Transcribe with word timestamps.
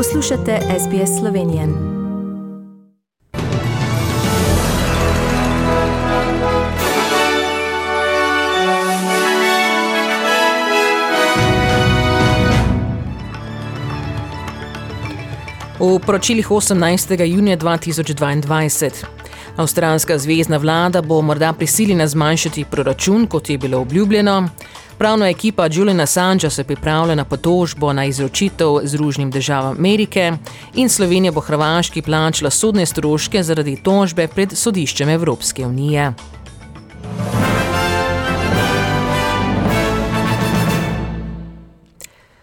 Poslušate 0.00 0.58
SBS 0.86 1.18
Slovenijo. 1.20 1.62
V 15.78 15.98
poročilih 16.06 16.50
18. 16.50 17.24
junija 17.24 17.56
2022. 17.56 19.19
Avstralska 19.56 20.18
zvezdna 20.18 20.56
vlada 20.56 21.02
bo 21.02 21.22
morda 21.22 21.52
prisiljena 21.52 22.06
zmanjšati 22.08 22.64
proračun, 22.64 23.26
kot 23.26 23.50
je 23.50 23.58
bilo 23.58 23.80
obljubljeno. 23.80 24.48
Pravna 24.98 25.28
ekipa 25.28 25.68
Juliana 25.72 26.02
Assangea 26.02 26.50
se 26.50 26.64
pripravlja 26.64 27.14
na 27.14 27.24
potožbo 27.24 27.92
na 27.92 28.04
izročitev 28.04 28.80
Združenim 28.82 29.30
državam 29.30 29.76
Amerike 29.78 30.32
in 30.74 30.88
Slovenija 30.88 31.32
bo 31.32 31.40
Hrvaški 31.40 32.02
plačala 32.02 32.50
sodne 32.50 32.86
stroške 32.86 33.42
zaradi 33.42 33.76
tožbe 33.82 34.28
pred 34.28 34.52
sodiščem 34.52 35.08
Evropske 35.08 35.66
unije. 35.66 36.12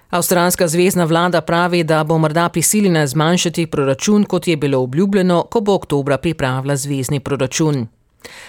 Avstralska 0.10 0.68
zvezdna 0.68 1.04
vlada 1.04 1.42
pravi, 1.42 1.84
da 1.84 2.04
bo 2.04 2.18
morda 2.18 2.50
prisiljena 2.50 3.08
zmanjšati 3.08 3.66
proračun, 3.68 4.24
kot 4.24 4.48
je 4.48 4.58
bilo 4.58 4.80
obljubljeno, 4.80 5.44
ko 5.44 5.62
bo 5.62 5.74
oktobra 5.74 6.18
pripravila 6.18 6.76
zvezdni 6.76 7.20
proračun. 7.20 7.88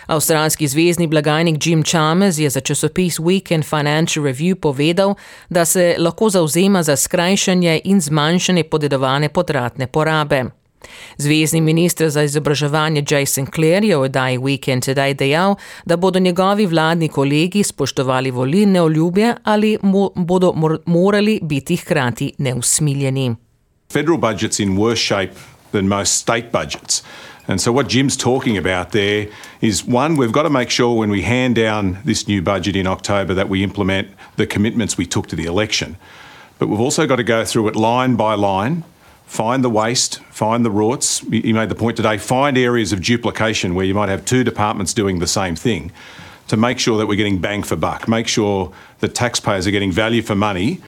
Avstralski 0.06 0.68
zvezdni 0.68 1.06
blagajnik 1.06 1.66
Jim 1.66 1.82
Chalmers 1.82 2.38
je 2.38 2.50
za 2.50 2.60
časopis 2.60 3.18
Weekend 3.18 3.64
Financial 3.64 4.24
Review 4.24 4.54
povedal, 4.54 5.14
da 5.48 5.64
se 5.64 5.94
lahko 5.98 6.30
zauzema 6.30 6.82
za 6.82 6.96
skrajšanje 6.96 7.80
in 7.84 8.00
zmanjšanje 8.00 8.64
podedovane 8.64 9.28
potratne 9.28 9.86
porabe. 9.86 10.44
Zvezdni 11.18 11.60
ministr 11.60 12.08
za 12.08 12.22
izobraževanje 12.22 13.04
Jason 13.10 13.46
Clare 13.46 13.86
je 13.86 13.96
v 13.96 14.00
oddaji 14.00 14.38
Weekend 14.38 14.86
Today 14.86 15.14
dejal, 15.14 15.56
da 15.84 15.96
bodo 15.96 16.18
njegovi 16.18 16.66
vladni 16.66 17.08
kolegi 17.08 17.62
spoštovali 17.62 18.30
volilne 18.30 18.82
oljubje 18.82 19.34
ali 19.44 19.78
mo 19.82 20.10
bodo 20.14 20.52
mor 20.56 20.78
morali 20.86 21.40
biti 21.42 21.76
hkrati 21.76 22.32
neusmiljeni. 22.38 23.34
Federal 23.92 24.18
budget's 24.18 24.60
in 24.60 24.76
worse 24.76 25.02
shape 25.06 25.34
than 25.72 25.88
most 25.88 26.12
state 26.12 26.52
budgets. 26.52 27.02
And 27.48 27.60
so, 27.60 27.72
what 27.72 27.88
Jim's 27.88 28.16
talking 28.16 28.58
about 28.58 28.92
there 28.92 29.28
is 29.60 29.82
one, 29.88 30.16
we've 30.16 30.32
got 30.32 30.42
to 30.42 30.50
make 30.50 30.70
sure 30.70 30.94
when 30.94 31.10
we 31.10 31.22
hand 31.22 31.54
down 31.56 31.96
this 32.04 32.28
new 32.28 32.42
budget 32.42 32.76
in 32.76 32.86
October 32.86 33.34
that 33.34 33.48
we 33.48 33.62
implement 33.62 34.08
the 34.36 34.46
commitments 34.46 34.98
we 34.98 35.06
took 35.06 35.26
to 35.28 35.36
the 35.36 35.46
election. 35.46 35.96
But 36.58 36.68
we've 36.68 36.80
also 36.80 37.06
got 37.06 37.16
to 37.16 37.24
go 37.24 37.44
through 37.44 37.68
it 37.68 37.76
line 37.76 38.16
by 38.16 38.34
line, 38.34 38.84
find 39.28 39.62
the 39.62 39.70
waste, 39.70 40.20
find 40.30 40.64
the 40.64 40.70
rorts. 40.70 41.22
You 41.30 41.54
made 41.54 41.68
the 41.68 41.74
point 41.74 41.96
today, 41.96 42.18
find 42.18 42.58
areas 42.58 42.92
of 42.92 43.00
duplication 43.00 43.74
where 43.74 43.84
you 43.84 43.94
might 43.94 44.08
have 44.08 44.24
two 44.24 44.42
departments 44.42 44.94
doing 44.94 45.20
the 45.20 45.26
same 45.26 45.54
thing 45.54 45.92
to 46.48 46.56
make 46.56 46.78
sure 46.78 46.96
that 46.98 47.06
we're 47.06 47.16
getting 47.22 47.38
bang 47.38 47.62
for 47.62 47.76
buck, 47.76 48.08
make 48.08 48.26
sure 48.26 48.72
that 49.00 49.14
taxpayers 49.14 49.66
are 49.66 49.70
getting 49.70 49.92
value 49.92 50.22
for 50.22 50.34
money. 50.34 50.80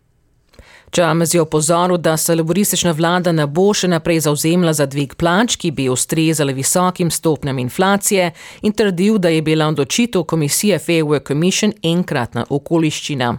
Čamez 0.91 1.35
je 1.35 1.41
opozoril, 1.41 1.97
da 1.97 2.17
se 2.17 2.35
laboristična 2.35 2.91
vlada 2.93 3.33
ne 3.33 3.47
bo 3.47 3.69
še 3.75 3.89
naprej 3.89 4.25
zauzemla 4.25 4.73
za 4.75 4.87
dvig 4.91 5.15
plač, 5.15 5.55
ki 5.57 5.71
bi 5.71 5.87
ustrezali 5.89 6.53
visokim 6.53 7.11
stopnjam 7.11 7.59
inflacije, 7.59 8.33
in 8.63 8.73
trdil, 8.73 9.19
da 9.19 9.29
je 9.29 9.43
bila 9.43 9.69
odločitev 9.69 10.25
komisije 10.25 10.79
Fair 10.79 11.05
Work 11.05 11.29
Commission 11.29 11.73
enkratna 11.83 12.45
okoliščina. 12.49 13.37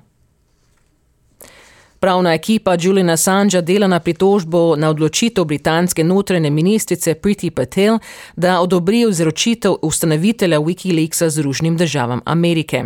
Pravna 2.01 2.33
ekipa 2.33 2.77
Juliana 2.81 3.13
Assangea 3.13 3.61
dela 3.61 3.87
na 3.87 3.99
pritožbo 3.99 4.75
na 4.75 4.89
odločitev 4.89 5.45
britanske 5.45 6.03
notranje 6.03 6.49
ministrice 6.49 7.13
Priti 7.13 7.51
Patel, 7.51 7.99
da 8.35 8.61
odobri 8.61 9.01
izročitev 9.09 9.75
ustanovitelja 9.81 10.59
Wikileaksa 10.59 11.29
Združenim 11.29 11.77
državam 11.77 12.21
Amerike. 12.25 12.83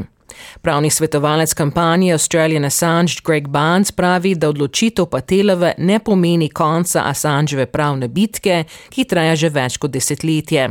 Pravni 0.62 0.90
svetovalec 0.90 1.54
kampanje 1.54 2.12
Australian 2.12 2.66
Assange 2.66 3.14
Greg 3.26 3.48
Barnes 3.48 3.92
pravi, 3.92 4.36
da 4.36 4.50
odločitev 4.50 5.06
Patelove 5.06 5.74
ne 5.78 6.00
pomeni 6.00 6.50
konca 6.50 7.04
Assangeve 7.06 7.66
pravne 7.66 8.08
bitke, 8.08 8.64
ki 8.90 9.04
traja 9.04 9.36
že 9.36 9.50
več 9.50 9.78
kot 9.78 9.92
desetletje. 9.92 10.70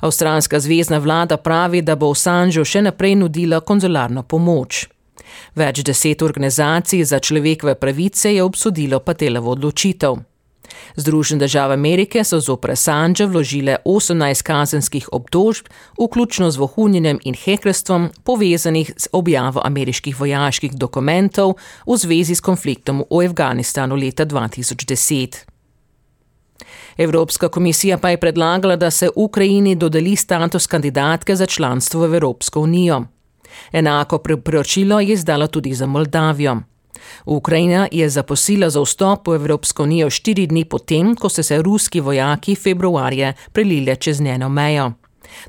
Avstralska 0.00 0.60
zvezdna 0.60 0.98
vlada 0.98 1.36
pravi, 1.36 1.82
da 1.82 1.94
bo 1.96 2.10
Assangeu 2.10 2.64
še 2.64 2.82
naprej 2.82 3.14
nudila 3.14 3.60
konzularno 3.60 4.22
pomoč. 4.22 4.97
Več 5.54 5.82
deset 5.82 6.22
organizacij 6.22 7.04
za 7.04 7.18
človekove 7.18 7.74
pravice 7.74 8.34
je 8.34 8.42
obsodilo 8.42 9.00
Patelovo 9.00 9.50
odločitev. 9.50 10.18
Združene 10.96 11.38
države 11.38 11.74
Amerike 11.74 12.24
so 12.24 12.40
zopre 12.40 12.76
Sanđa 12.76 13.26
vložile 13.26 13.76
18 13.84 14.42
kazenskih 14.42 15.08
obtožb, 15.12 15.66
vključno 16.00 16.50
z 16.50 16.56
vohunjenjem 16.56 17.18
in 17.24 17.34
hekerstvom, 17.34 18.08
povezanih 18.24 18.92
z 18.96 19.08
objavo 19.12 19.60
ameriških 19.64 20.20
vojaških 20.20 20.72
dokumentov 20.74 21.54
v 21.86 21.96
zvezi 21.96 22.34
s 22.34 22.40
konfliktom 22.40 23.04
v 23.10 23.24
Afganistanu 23.26 23.96
leta 23.96 24.26
2010. 24.26 25.36
Evropska 26.98 27.48
komisija 27.48 27.98
pa 27.98 28.10
je 28.10 28.20
predlagala, 28.20 28.76
da 28.76 28.90
se 28.90 29.08
Ukrajini 29.16 29.74
dodeli 29.74 30.16
status 30.16 30.66
kandidatke 30.66 31.36
za 31.36 31.46
članstvo 31.46 32.00
v 32.00 32.14
Evropsko 32.14 32.60
unijo. 32.60 33.04
Enako 33.72 34.18
priporočilo 34.18 35.00
je 35.00 35.12
izdala 35.12 35.46
tudi 35.46 35.74
za 35.74 35.86
Moldavijo. 35.86 36.56
Ukrajina 37.24 37.88
je 37.92 38.08
zaposila 38.08 38.70
za 38.70 38.82
vstop 38.82 39.28
v 39.28 39.34
Evropsko 39.34 39.82
unijo 39.82 40.10
štiri 40.10 40.46
dni 40.46 40.64
potem, 40.64 41.16
ko 41.16 41.28
so 41.28 41.42
se 41.42 41.62
ruski 41.62 42.00
vojaki 42.00 42.54
februarja 42.54 43.32
prelili 43.52 43.96
čez 43.96 44.20
njeno 44.20 44.48
mejo. 44.48 44.92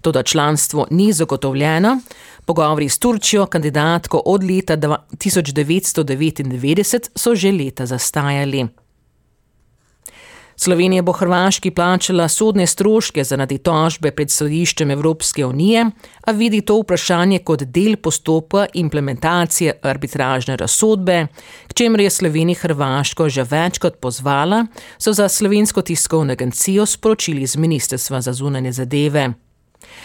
Toda 0.01 0.23
članstvo 0.23 0.88
ni 0.91 1.13
zagotovljeno, 1.13 1.99
pogovori 2.45 2.89
s 2.89 2.99
Turčijo, 2.99 3.45
kandidatko 3.45 4.21
od 4.25 4.43
leta 4.43 4.77
1999, 4.77 7.09
so 7.15 7.35
že 7.35 7.51
leta 7.51 7.85
zastajali. 7.85 8.67
Slovenija 10.59 11.01
bo 11.01 11.11
Hrvaški 11.15 11.71
plačala 11.71 12.27
sodne 12.27 12.65
stroške 12.67 13.23
zaradi 13.23 13.57
tožbe 13.63 14.11
pred 14.11 14.31
sodiščem 14.31 14.91
Evropske 14.91 15.45
unije, 15.45 15.85
a 16.27 16.31
vidi 16.35 16.59
to 16.61 16.75
vprašanje 16.81 17.39
kot 17.47 17.63
del 17.63 17.95
postopka 17.95 18.65
implementacije 18.73 19.77
arbitražne 19.81 20.57
razsodbe, 20.59 21.27
k 21.67 21.73
čemer 21.73 22.03
je 22.03 22.09
Slovenija 22.09 22.59
Hrvaško 22.59 23.29
že 23.29 23.47
večkrat 23.47 24.01
pozvala, 24.03 24.65
so 24.97 25.13
za 25.13 25.29
slovensko 25.29 25.81
tiskovno 25.81 26.35
agencijo 26.35 26.85
sporočili 26.85 27.47
z 27.47 27.55
Ministrstva 27.55 28.21
za 28.21 28.33
zunanje 28.33 28.71
zadeve. 28.71 29.29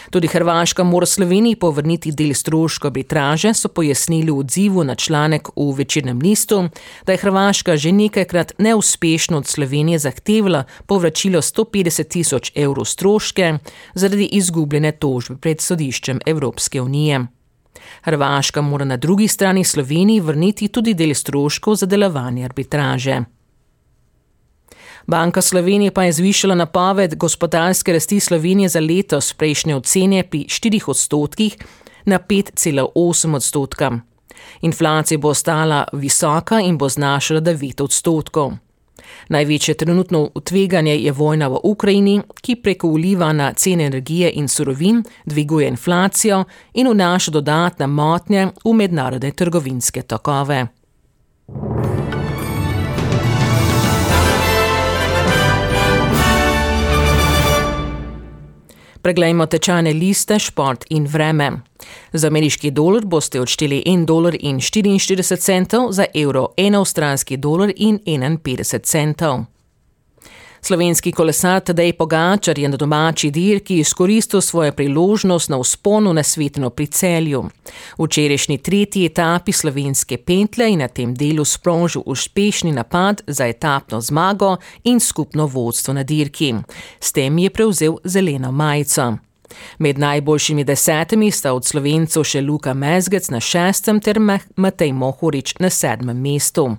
Tudi 0.09 0.27
Hrvaška 0.27 0.83
mora 0.83 1.05
Sloveniji 1.05 1.55
povrniti 1.55 2.11
del 2.11 2.33
stroška 2.33 2.87
arbitraže, 2.87 3.53
so 3.53 3.67
pojasnili 3.67 4.31
v 4.31 4.39
odzivu 4.39 4.83
na 4.83 4.95
članek 4.95 5.49
v 5.55 5.71
večernem 5.77 6.19
listu, 6.19 6.69
da 7.05 7.11
je 7.11 7.17
Hrvaška 7.17 7.75
že 7.77 7.91
nekajkrat 7.91 8.53
neuspešno 8.57 9.37
od 9.37 9.47
Slovenije 9.47 9.99
zahtevala 9.99 10.63
povračilo 10.85 11.41
150 11.41 12.07
tisoč 12.07 12.51
evrov 12.55 12.85
stroške 12.85 13.57
zaradi 13.93 14.25
izgubljene 14.25 14.91
tožbe 14.91 15.35
pred 15.35 15.61
sodiščem 15.61 16.19
Evropske 16.25 16.81
unije. 16.81 17.25
Hrvaška 18.01 18.61
mora 18.61 18.85
na 18.85 18.97
drugi 18.97 19.27
strani 19.27 19.63
Sloveniji 19.63 20.19
vrniti 20.19 20.67
tudi 20.67 20.93
del 20.93 21.13
stroškov 21.13 21.75
za 21.75 21.85
delovanje 21.85 22.45
arbitraže. 22.45 23.34
Banka 25.07 25.41
Slovenije 25.41 25.91
pa 25.91 26.03
je 26.03 26.11
zvišala 26.11 26.55
napoved 26.55 27.15
gospodarske 27.15 27.93
rasti 27.93 28.19
Slovenije 28.19 28.69
za 28.69 28.79
letos 28.79 29.33
prejšnje 29.33 29.75
ocene 29.75 30.23
pri 30.23 30.39
4 30.39 30.89
odstotkih 30.89 31.57
na 32.05 32.19
5,8 32.19 33.35
odstotka. 33.35 33.99
Inflacija 34.61 35.17
bo 35.17 35.29
ostala 35.29 35.85
visoka 35.93 36.59
in 36.59 36.77
bo 36.77 36.89
znašala 36.89 37.41
9 37.41 37.83
odstotkov. 37.83 38.53
Največje 39.29 39.73
trenutno 39.73 40.29
utveganje 40.35 40.95
je 40.95 41.11
vojna 41.11 41.47
v 41.47 41.59
Ukrajini, 41.63 42.21
ki 42.41 42.55
preko 42.55 42.89
vliva 42.89 43.33
na 43.33 43.53
cene 43.53 43.85
energije 43.85 44.31
in 44.31 44.47
surovin 44.47 45.03
dviguje 45.25 45.67
inflacijo 45.67 46.43
in 46.73 46.87
vnaša 46.87 47.31
dodatne 47.31 47.87
motnje 47.87 48.47
v 48.65 48.73
mednarodne 48.73 49.31
trgovinske 49.31 50.01
tokove. 50.01 50.67
Preglejmo 59.05 59.45
tečajne 59.45 59.91
liste, 59.93 60.39
šport 60.41 60.87
in 60.89 61.03
vreme. 61.05 61.51
Za 62.13 62.27
ameriški 62.27 62.71
dolar 62.71 63.05
boste 63.05 63.37
odšteli 63.41 63.83
1,44 63.85 65.37
dolar, 65.37 65.91
za 65.91 66.05
evro 66.13 66.47
1 66.57 66.77
avstralski 66.79 67.37
dolar 67.37 67.69
in 67.75 67.99
51 68.05 68.81
centov. 68.81 69.45
Slovenski 70.65 71.11
kolesar 71.11 71.59
Tadej 71.61 71.93
Pogačar 71.93 72.59
je 72.59 72.69
na 72.69 72.77
domači 72.77 73.29
dirki 73.31 73.75
izkoristil 73.79 74.41
svojo 74.41 74.71
priložnost 74.71 75.49
na 75.49 75.57
usponu 75.57 76.13
na 76.13 76.23
svetno 76.23 76.69
pri 76.69 76.87
celju. 76.87 77.43
V 77.97 78.05
včerajšnji 78.05 78.57
tretji 78.57 79.05
etapi 79.05 79.51
slovenske 79.51 80.17
pentle 80.17 80.65
je 80.69 80.77
na 80.77 80.87
tem 80.87 81.13
delu 81.15 81.45
sprožil 81.45 82.01
uspešni 82.05 82.71
napad 82.71 83.21
za 83.27 83.45
etapno 83.47 84.01
zmago 84.01 84.57
in 84.83 84.99
skupno 84.99 85.45
vodstvo 85.45 85.93
na 85.93 86.03
dirki. 86.03 86.55
S 86.99 87.11
tem 87.11 87.37
je 87.37 87.49
prevzel 87.49 87.97
zeleno 88.03 88.51
majico. 88.51 89.13
Med 89.77 89.99
najboljšimi 89.99 90.63
desetimi 90.63 91.31
sta 91.31 91.53
od 91.53 91.65
slovencev 91.65 92.23
še 92.23 92.41
Luka 92.41 92.73
Mezgec 92.73 93.29
na 93.29 93.39
šestem 93.39 94.01
ter 94.01 94.19
Matej 94.55 94.93
Mohorič 94.93 95.59
na 95.59 95.69
sedmem 95.69 96.17
mestu. 96.17 96.77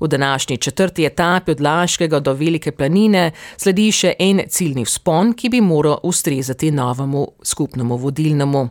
V 0.00 0.08
današnji 0.08 0.56
četrti 0.56 1.06
etapi 1.06 1.50
od 1.50 1.60
Laškega 1.60 2.20
do 2.20 2.32
Velike 2.32 2.72
planine 2.72 3.30
sledi 3.56 3.90
še 3.92 4.14
en 4.18 4.40
ciljni 4.48 4.84
vzpon, 4.84 5.32
ki 5.32 5.48
bi 5.48 5.60
moral 5.60 5.98
ustrezati 6.02 6.70
novemu 6.70 7.26
skupnemu 7.42 7.96
vodilnemu. 7.96 8.68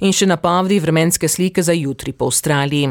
In 0.00 0.14
še 0.16 0.26
napovedi 0.26 0.80
vremenske 0.82 1.28
slike 1.28 1.62
za 1.62 1.74
jutri 1.76 2.12
po 2.12 2.30
Avstraliji. 2.30 2.90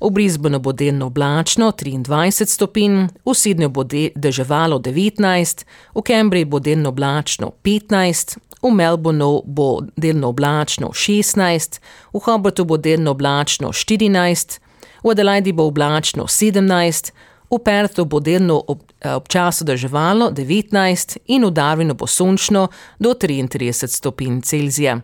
V 0.00 0.10
Brisbaneu 0.12 0.60
bo 0.60 0.72
delno 0.72 1.08
oblačno 1.08 1.70
23 1.72 2.46
stopinj, 2.52 2.98
v 3.24 3.34
Sydneyju 3.42 3.72
bo 3.72 3.84
deževalo 3.88 4.80
19, 4.84 5.64
v 5.94 6.04
Cambridgeu 6.04 6.50
bo 6.52 6.60
delno 6.60 6.92
oblačno 6.92 7.52
15, 7.64 8.38
v 8.62 8.72
Melbourneu 8.74 9.42
bo 9.46 9.68
delno 9.96 10.32
oblačno 10.34 10.92
16, 10.92 11.80
v 12.12 12.24
Hobartu 12.24 12.64
bo 12.64 12.76
delno 12.76 13.14
oblačno 13.16 13.72
14, 13.72 14.58
v 15.04 15.10
Adelaidi 15.10 15.52
bo 15.52 15.66
oblačno 15.66 16.26
17, 16.26 17.12
v 17.50 17.58
Perthu 17.64 18.04
bo 18.04 18.20
delno 18.20 18.62
ob, 18.68 18.82
eh, 19.00 19.14
občasno 19.14 19.66
deževalo 19.66 20.30
19 20.30 21.18
in 21.26 21.44
v 21.44 21.50
Darwinu 21.50 21.94
bo 21.94 22.06
sončno 22.06 22.68
do 22.98 23.14
33 23.14 23.88
stopinj 23.88 24.42
Celzija. 24.42 25.00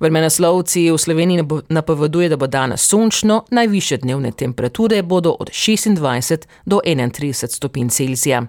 Vremenoslovci 0.00 0.90
v 0.90 0.98
Sloveniji 0.98 1.44
napoveduje, 1.68 2.28
da 2.28 2.36
bo 2.36 2.46
danes 2.46 2.84
sončno, 2.88 3.44
najviše 3.50 3.96
dnevne 3.96 4.32
temperature 4.32 5.02
bodo 5.02 5.30
od 5.40 5.50
26 5.50 6.46
do 6.66 6.80
31 6.84 7.48
stopinj 7.48 7.88
Celzija. 7.88 8.46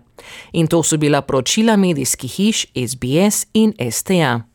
In 0.53 0.67
to 0.67 0.83
so 0.83 0.97
bila 0.97 1.21
poročila 1.21 1.75
medijskih 1.75 2.31
hiš 2.31 2.65
SBS 2.75 3.45
in 3.53 3.73
STA. 3.91 4.54